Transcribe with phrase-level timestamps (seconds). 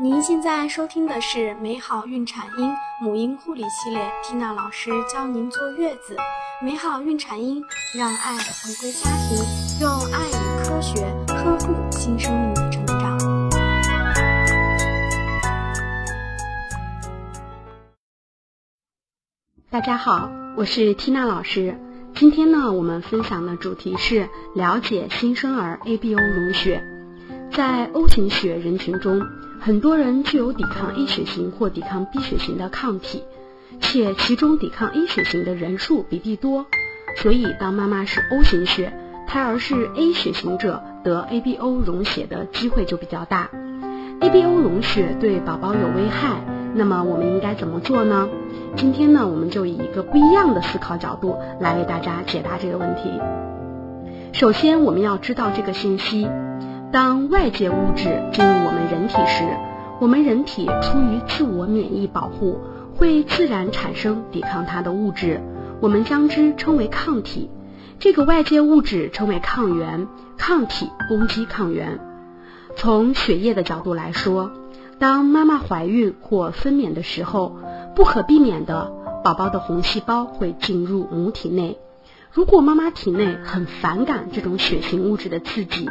[0.00, 6.16] 您现在收听的是美好孕产婴母婴护理系列，缇娜老师教您坐月子。
[6.62, 7.60] 美好孕产婴，
[7.98, 13.18] 让爱回归家庭，用爱与科学呵护新生命的成长。
[19.68, 21.76] 大家好，我是缇娜老师。
[22.14, 26.84] 今天呢，我们分享的主题是了解新生儿 ABO 溶血。
[27.50, 29.20] 在 O 型血人群中，
[29.60, 33.22] 很多人具有抵抗 A 血型或抵抗 B 血型的抗体，
[33.80, 36.66] 且其中抵抗 A 血型的人数比 B 多，
[37.16, 38.92] 所以当妈妈是 O 型血，
[39.26, 43.50] 胎儿是 A 血型者，得 ABO 溶血的机会就比较大。
[44.20, 46.40] ABO 溶血对宝宝有危害，
[46.74, 48.28] 那么我们应该怎么做呢？
[48.76, 53.10] 今天呢，我们就以一个不一样的思考角度来为大家解答这个问题。
[54.32, 56.28] 首先，我们要知道这个信息。
[56.90, 59.44] 当外界物质进入我们人体时，
[60.00, 62.58] 我们人体出于自我免疫保护，
[62.96, 65.42] 会自然产生抵抗它的物质，
[65.80, 67.50] 我们将之称为抗体。
[67.98, 70.08] 这个外界物质称为抗原，
[70.38, 71.98] 抗体攻击抗原。
[72.74, 74.50] 从血液的角度来说，
[74.98, 77.58] 当妈妈怀孕或分娩的时候，
[77.94, 78.90] 不可避免的，
[79.22, 81.76] 宝宝的红细胞会进入母体内。
[82.32, 85.88] 如果妈妈体内很反感这种血型物质的刺激，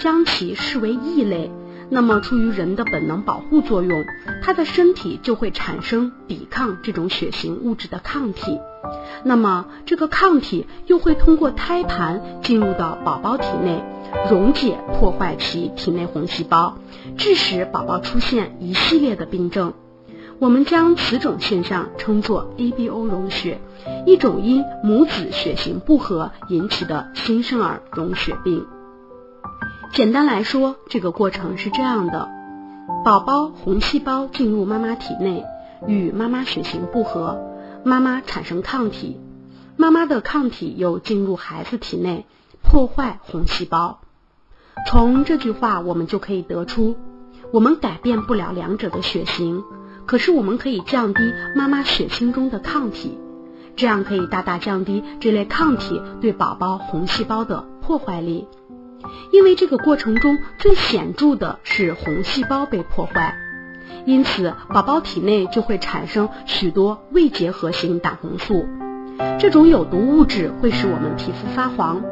[0.00, 1.50] 将其视为异类，
[1.90, 4.04] 那么出于人的本能保护作用，
[4.42, 8.58] 她的身体就会产生抵抗这种血型物质的抗体。
[9.24, 13.82] 那么这个抗体又会通过胎盘进入到宝宝体内，
[14.30, 16.78] 溶解破坏其体内红细胞，
[17.18, 19.74] 致使宝宝出现一系列的病症。
[20.40, 23.60] 我们将此种现象称作 ABO 溶血，
[24.06, 28.66] 一种因母子血型不合引起的新生儿溶血病。
[29.92, 32.30] 简单来说，这个过程是这样的：
[33.04, 35.44] 宝宝红细胞进入妈妈体内，
[35.86, 37.38] 与妈妈血型不合，
[37.84, 39.20] 妈妈产生抗体，
[39.76, 42.24] 妈妈的抗体又进入孩子体内，
[42.62, 44.00] 破坏红细胞。
[44.86, 46.96] 从这句话，我们就可以得出，
[47.52, 49.62] 我们改变不了两者的血型。
[50.10, 53.16] 可是我们可以降低妈妈血清中的抗体，
[53.76, 58.48] 这样可以大大降低这类抗体对宝宝红细胞的破坏力。
[59.30, 63.36] 因为这个过程中最显著的是红细胞被破坏，
[64.04, 68.66] 因此宝宝体内就会产生许多未结合型胆红素，
[69.38, 72.02] 这种有毒物质会使我们皮肤发黄。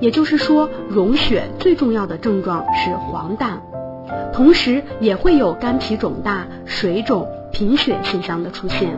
[0.00, 3.58] 也就是说，溶血最重要的症状是黄疸，
[4.32, 7.28] 同时也会有肝脾肿大、水肿。
[7.58, 8.96] 贫血现象的出现，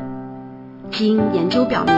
[0.91, 1.95] 经研究表明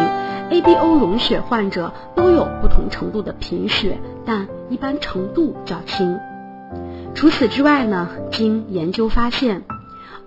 [0.63, 6.21] ，ABO 溶血患者都有不同程度的贫血，但一般程度较轻。
[7.17, 9.65] 除此之外呢，经研究发现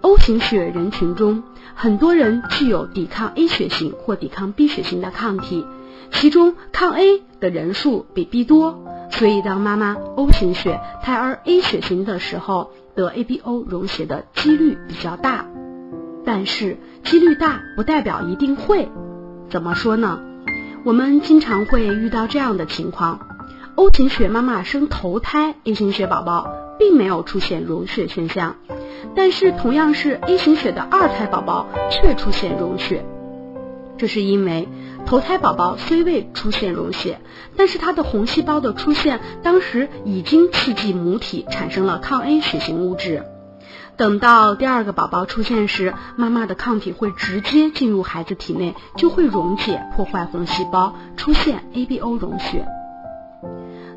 [0.02, 1.42] ，O 型血人群中
[1.74, 5.66] 很多人具有抵抗 A 血型或抵抗 B 血型的抗体，
[6.12, 15.46] 其中抗 A 的人数比 B 多，所以当妈妈 O 型血，胎儿 A 血型的时候，得 ABO 溶血的几率比较大。
[16.26, 18.90] 但是几率大不代表一定会，
[19.50, 20.20] 怎么说呢？
[20.84, 23.20] 我们经常会遇到这样的情况
[23.76, 26.50] ：O 型血妈妈生头胎 A 型血宝宝，
[26.80, 28.56] 并没有出现溶血现象，
[29.16, 33.06] 但是同样是 A 型血的二胎宝宝却出现溶血。
[33.98, 34.68] 这是因为
[35.06, 37.20] 头胎宝宝虽未出现溶血，
[37.56, 43.24] 但是它的红细胞的出现当时已经刺激母体产生了抗 A 血型物质。
[43.98, 52.68] 等到第二个宝宝出现时，妈妈的抗体会直接进入孩子体内，就会溶解破坏红细胞，出现 ABO 溶血。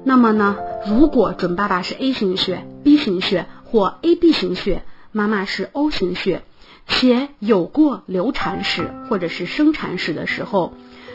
[0.04, 6.42] 那么呢，如果准爸爸是 A 型血、B 型血或 AB 型血，妈妈是 O 型血，
[6.86, 10.74] 且有过流产史或者是生产史的时候，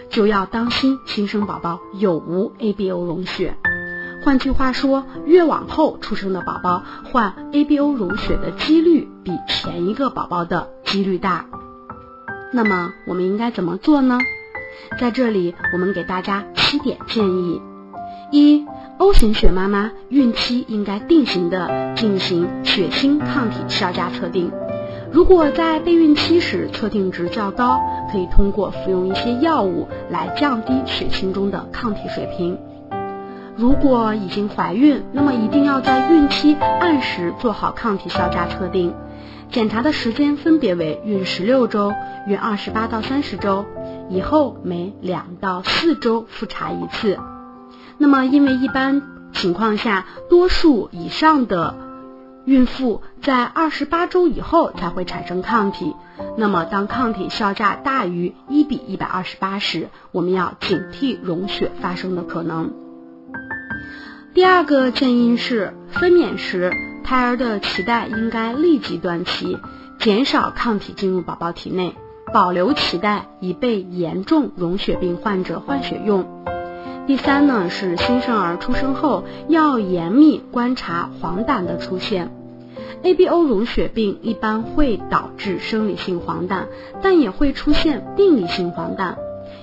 [0.09, 3.55] 就要当心新生宝宝有无 ABO 溶血。
[4.23, 11.45] 换句话说，越往后出生的宝宝患 ABO 溶血的几率比前一个宝宝的几率大。
[12.53, 14.18] 那么我们应该怎么做呢？
[14.97, 17.62] 在这里，我们给大家七点建议：
[18.31, 18.65] 一
[18.97, 24.50] ，O 型血妈妈孕期应该定型的进行血清抗体效价测定。
[25.12, 32.57] 如果在备孕期时测定值较高，可以通过服用一些药物来降低血清中的抗体水平。
[33.55, 38.95] 如果已经怀孕，那么一定要在孕期按时做好抗体效价测定，
[39.51, 41.94] 检查的时间分别为孕十六周、
[42.27, 43.65] 孕二十八到三十周，
[44.09, 47.19] 以后每两到四周复查一次。
[48.00, 49.03] 那么，因为一般
[49.33, 51.75] 情况下，多数以上的
[52.45, 55.95] 孕妇在二十八周以后才会产生抗体。
[56.38, 62.82] 那么，当抗体效价大于一比一百二十八时，我们要警惕溶血发生的可能。
[64.33, 66.71] 第二个建议是，分娩时
[67.03, 69.59] 胎儿的脐带应该立即断脐，
[69.99, 71.95] 减少抗体进入宝宝体内，
[72.33, 76.25] 保留脐带以备严重溶血病患者换血用。
[77.05, 82.31] 第三呢，是新生儿出生后要严密观察黄疸的出现。
[83.03, 86.67] ABO 溶血病一般会导致生理性黄疸，
[87.01, 89.15] 但也会出现病理性黄疸，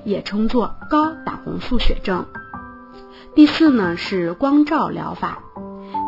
[0.05, 2.27] 也称作高胆红素血症。
[3.35, 5.43] 第四呢是光照疗法。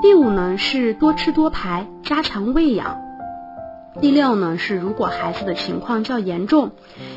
[0.03, 2.99] 第五呢是多吃多排，加强喂养。
[4.01, 6.73] 第六呢是如果孩子的情况较严重，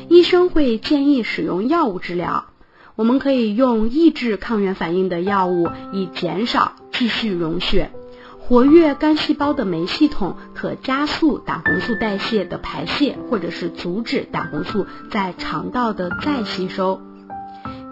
[0.08, 2.46] 医生会建议使用药物治疗。
[2.94, 7.90] 我们可以用抑制抗原反应的药物，以减少继续溶血。
[8.38, 17.00] 活跃肝细胞的酶系统可加速胆红素代谢的排泄，或者是阻止胆红素在肠道的再吸收。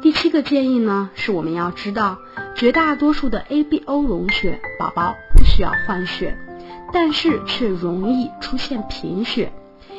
[0.05, 2.19] 第七个建议呢，是我们要知道，
[2.55, 6.37] 绝大多数的 ABO 溶血宝宝不需要换血，
[6.93, 9.51] 但是却容易出现贫血，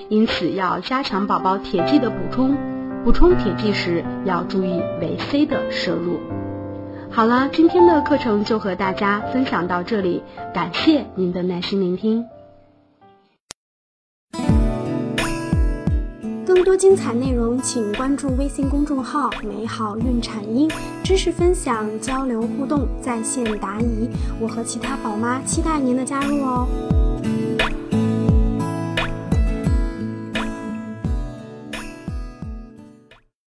[0.07, 2.55] 因此要加强宝宝铁剂的补充。
[3.03, 6.19] 补充铁剂时要注意维 C 的摄入。
[7.09, 10.21] 好了，今天的课程就和大家分享到这里，
[10.53, 12.27] 感谢您的耐心聆听。
[16.55, 20.71] 更多精彩内容，请关注微信公众号“美好孕产音”，
[21.03, 24.09] 知识分享、交流互动、在线答疑，
[24.39, 26.65] 我和其他宝妈期待您的加入哦。